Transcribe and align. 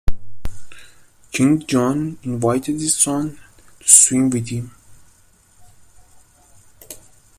King 1.31 1.63
John 1.67 2.17
invited 2.23 2.73
his 2.81 2.95
son 2.97 3.37
to 3.81 3.87
swim 3.87 4.31
with 4.31 4.47
him. 4.49 4.71